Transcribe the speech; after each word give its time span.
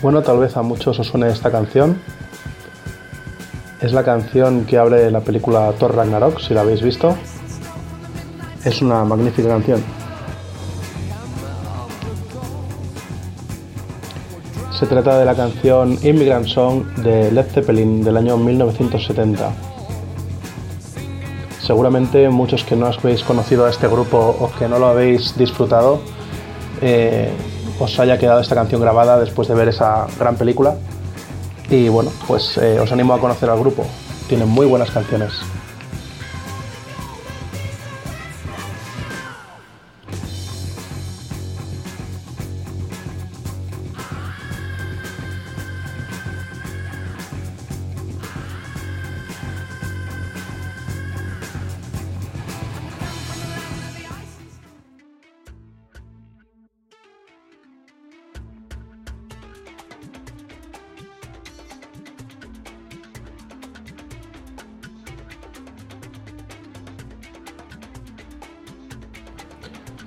Bueno, 0.00 0.22
tal 0.22 0.38
vez 0.38 0.56
a 0.56 0.62
muchos 0.62 0.98
os 1.00 1.06
suene 1.08 1.28
esta 1.28 1.50
canción. 1.50 2.00
Es 3.80 3.92
la 3.92 4.04
canción 4.04 4.64
que 4.64 4.78
abre 4.78 5.10
la 5.10 5.20
película 5.20 5.72
Thor 5.78 5.96
Ragnarok, 5.96 6.40
si 6.40 6.54
la 6.54 6.60
habéis 6.60 6.82
visto. 6.82 7.16
Es 8.64 8.80
una 8.80 9.04
magnífica 9.04 9.48
canción. 9.48 9.97
Se 14.78 14.86
trata 14.86 15.18
de 15.18 15.24
la 15.24 15.34
canción 15.34 15.98
Immigrant 16.04 16.46
Song 16.46 16.84
de 16.98 17.32
Led 17.32 17.46
Zeppelin 17.46 18.04
del 18.04 18.16
año 18.16 18.36
1970. 18.36 19.50
Seguramente 21.60 22.28
muchos 22.28 22.62
que 22.62 22.76
no 22.76 22.86
habéis 22.86 23.24
conocido 23.24 23.66
a 23.66 23.70
este 23.70 23.88
grupo 23.88 24.36
o 24.38 24.52
que 24.56 24.68
no 24.68 24.78
lo 24.78 24.86
habéis 24.86 25.36
disfrutado, 25.36 26.00
eh, 26.80 27.28
os 27.80 27.98
haya 27.98 28.18
quedado 28.18 28.40
esta 28.40 28.54
canción 28.54 28.80
grabada 28.80 29.18
después 29.18 29.48
de 29.48 29.54
ver 29.54 29.66
esa 29.66 30.06
gran 30.16 30.36
película. 30.36 30.76
Y 31.68 31.88
bueno, 31.88 32.12
pues 32.28 32.56
eh, 32.58 32.78
os 32.78 32.92
animo 32.92 33.14
a 33.14 33.18
conocer 33.18 33.50
al 33.50 33.58
grupo. 33.58 33.84
Tienen 34.28 34.48
muy 34.48 34.66
buenas 34.66 34.92
canciones. 34.92 35.32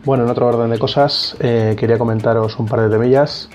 Bueno, 0.03 0.23
en 0.23 0.31
otro 0.31 0.47
orden 0.47 0.71
de 0.71 0.79
cosas, 0.79 1.35
eh, 1.41 1.75
quería 1.77 1.99
comentaros 1.99 2.57
un 2.57 2.65
par 2.65 2.81
de 2.81 2.89
temillas. 2.89 3.49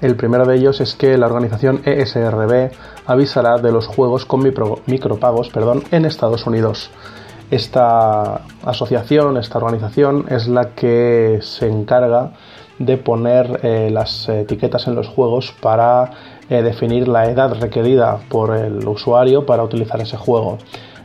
El 0.00 0.14
primero 0.14 0.46
de 0.46 0.54
ellos 0.54 0.80
es 0.80 0.94
que 0.94 1.18
la 1.18 1.26
organización 1.26 1.82
ESRB 1.84 2.70
avisará 3.04 3.58
de 3.58 3.72
los 3.72 3.88
juegos 3.88 4.24
con 4.24 4.40
micropagos 4.86 5.48
perdón, 5.48 5.82
en 5.90 6.04
Estados 6.04 6.46
Unidos. 6.46 6.92
Esta 7.50 8.42
asociación, 8.64 9.38
esta 9.38 9.58
organización 9.58 10.26
es 10.30 10.46
la 10.46 10.70
que 10.70 11.40
se 11.42 11.66
encarga 11.66 12.30
de 12.78 12.96
poner 12.96 13.58
eh, 13.64 13.90
las 13.90 14.28
etiquetas 14.28 14.86
en 14.86 14.94
los 14.94 15.08
juegos 15.08 15.52
para 15.60 16.12
eh, 16.48 16.62
definir 16.62 17.08
la 17.08 17.28
edad 17.28 17.60
requerida 17.60 18.20
por 18.28 18.56
el 18.56 18.86
usuario 18.86 19.44
para 19.44 19.64
utilizar 19.64 20.00
ese 20.00 20.16
juego 20.16 20.58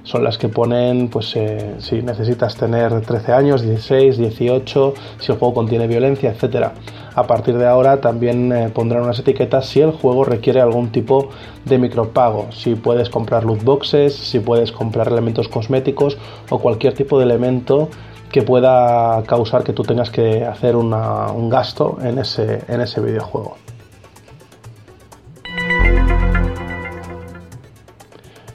son 0.03 0.23
las 0.23 0.37
que 0.37 0.49
ponen, 0.49 1.07
pues 1.07 1.35
eh, 1.35 1.75
si 1.79 2.01
necesitas 2.01 2.55
tener 2.55 3.01
13 3.01 3.33
años, 3.33 3.61
16, 3.61 4.17
18, 4.17 4.93
si 5.19 5.31
el 5.31 5.37
juego 5.37 5.53
contiene 5.53 5.87
violencia, 5.87 6.31
etc. 6.31 6.67
A 7.15 7.23
partir 7.23 7.57
de 7.57 7.65
ahora 7.65 8.01
también 8.01 8.51
eh, 8.51 8.69
pondrán 8.69 9.03
unas 9.03 9.19
etiquetas 9.19 9.65
si 9.65 9.81
el 9.81 9.91
juego 9.91 10.25
requiere 10.25 10.61
algún 10.61 10.91
tipo 10.91 11.29
de 11.65 11.77
micropago, 11.77 12.51
si 12.51 12.75
puedes 12.75 13.09
comprar 13.09 13.45
loot 13.45 13.63
boxes, 13.63 14.15
si 14.15 14.39
puedes 14.39 14.71
comprar 14.71 15.07
elementos 15.07 15.47
cosméticos 15.47 16.17
o 16.49 16.59
cualquier 16.59 16.93
tipo 16.93 17.17
de 17.17 17.25
elemento 17.25 17.89
que 18.31 18.41
pueda 18.41 19.21
causar 19.23 19.63
que 19.63 19.73
tú 19.73 19.83
tengas 19.83 20.09
que 20.09 20.43
hacer 20.43 20.75
un 20.75 21.49
gasto 21.49 21.99
en 22.01 22.17
ese, 22.17 22.61
en 22.67 22.81
ese 22.81 22.99
videojuego. 22.99 23.57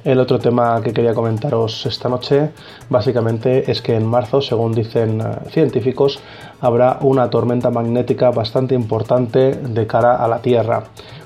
El 0.08 0.20
otro 0.20 0.38
tema 0.38 0.80
que 0.82 0.94
quería 0.94 1.12
comentaros 1.12 1.84
esta 1.84 2.08
noche 2.08 2.48
básicamente 2.88 3.70
es 3.70 3.82
que 3.82 3.94
en 3.94 4.06
marzo, 4.06 4.40
según 4.40 4.72
dicen 4.72 5.20
eh, 5.20 5.50
científicos, 5.50 6.18
habrá 6.62 6.96
una 7.02 7.28
tormenta 7.28 7.68
magnética 7.68 8.30
bastante 8.30 8.74
importante 8.74 9.50
de 9.52 9.86
cara 9.86 10.16
a 10.16 10.26
la 10.26 10.38
Tierra. 10.38 10.84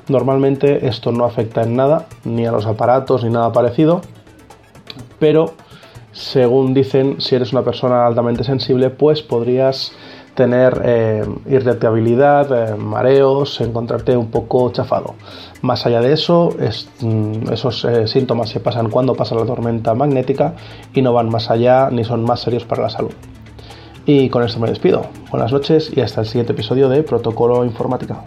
Normalmente 0.08 0.88
esto 0.88 1.12
no 1.12 1.24
afecta 1.24 1.62
en 1.62 1.76
nada, 1.76 2.06
ni 2.24 2.44
a 2.44 2.50
los 2.50 2.66
aparatos 2.66 3.22
ni 3.22 3.30
nada 3.30 3.52
parecido, 3.52 4.00
pero 5.20 5.54
según 6.10 6.74
dicen, 6.74 7.20
si 7.20 7.36
eres 7.36 7.52
una 7.52 7.62
persona 7.62 8.04
altamente 8.04 8.42
sensible, 8.42 8.90
pues 8.90 9.22
podrías 9.22 9.92
tener 10.34 10.80
eh, 10.84 11.24
eh, 11.46 12.74
mareos, 12.78 13.60
encontrarte 13.60 14.16
un 14.16 14.30
poco 14.30 14.70
chafado. 14.72 15.14
Más 15.60 15.86
allá 15.86 16.00
de 16.00 16.12
eso, 16.12 16.50
mm, 17.00 17.52
esos 17.52 17.84
eh, 17.84 18.06
síntomas 18.06 18.48
se 18.48 18.60
pasan 18.60 18.90
cuando 18.90 19.14
pasa 19.14 19.34
la 19.34 19.44
tormenta 19.44 19.94
magnética 19.94 20.54
y 20.94 21.02
no 21.02 21.12
van 21.12 21.28
más 21.28 21.50
allá 21.50 21.90
ni 21.90 22.04
son 22.04 22.24
más 22.24 22.40
serios 22.40 22.64
para 22.64 22.82
la 22.82 22.90
salud. 22.90 23.12
Y 24.04 24.28
con 24.30 24.42
esto 24.42 24.58
me 24.58 24.68
despido. 24.68 25.06
Buenas 25.30 25.52
noches 25.52 25.92
y 25.94 26.00
hasta 26.00 26.22
el 26.22 26.26
siguiente 26.26 26.52
episodio 26.52 26.88
de 26.88 27.02
Protocolo 27.02 27.64
Informática. 27.64 28.24